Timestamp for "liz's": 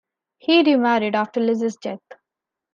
1.39-1.75